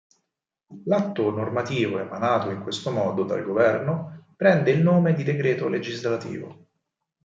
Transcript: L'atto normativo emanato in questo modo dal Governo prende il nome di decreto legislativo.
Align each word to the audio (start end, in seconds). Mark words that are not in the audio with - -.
L'atto 0.85 1.29
normativo 1.29 1.99
emanato 1.99 2.49
in 2.49 2.63
questo 2.63 2.89
modo 2.89 3.23
dal 3.23 3.43
Governo 3.43 4.29
prende 4.35 4.71
il 4.71 4.81
nome 4.81 5.13
di 5.13 5.21
decreto 5.23 5.67
legislativo. 5.67 6.65